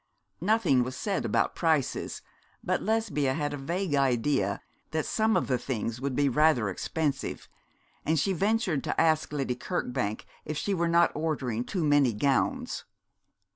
Nothing 0.41 0.81
was 0.83 0.95
said 0.97 1.25
about 1.25 1.53
prices; 1.53 2.23
but 2.63 2.81
Lesbia 2.81 3.35
had 3.35 3.53
a 3.53 3.55
vague 3.57 3.93
idea 3.93 4.59
that 4.89 5.05
some 5.05 5.37
of 5.37 5.45
the 5.45 5.59
things 5.59 6.01
would 6.01 6.15
be 6.15 6.27
rather 6.27 6.69
expensive, 6.69 7.47
and 8.03 8.17
she 8.17 8.33
ventured 8.33 8.83
to 8.85 8.99
ask 8.99 9.31
Lady 9.31 9.53
Kirkbank 9.55 10.25
if 10.43 10.57
she 10.57 10.73
were 10.73 10.89
not 10.89 11.11
ordering 11.13 11.63
too 11.63 11.83
many 11.83 12.13
gowns. 12.13 12.83